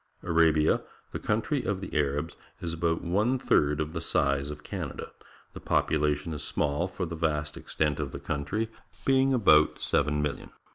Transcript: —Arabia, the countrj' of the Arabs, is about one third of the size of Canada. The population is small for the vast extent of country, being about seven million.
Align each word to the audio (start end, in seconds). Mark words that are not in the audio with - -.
—Arabia, 0.23 0.81
the 1.11 1.19
countrj' 1.19 1.63
of 1.67 1.79
the 1.79 1.95
Arabs, 1.95 2.35
is 2.59 2.73
about 2.73 3.03
one 3.03 3.37
third 3.37 3.79
of 3.79 3.93
the 3.93 4.01
size 4.01 4.49
of 4.49 4.63
Canada. 4.63 5.11
The 5.53 5.59
population 5.59 6.33
is 6.33 6.41
small 6.41 6.87
for 6.87 7.05
the 7.05 7.15
vast 7.15 7.55
extent 7.55 7.99
of 7.99 8.11
country, 8.23 8.69
being 9.05 9.31
about 9.31 9.77
seven 9.77 10.19
million. 10.23 10.49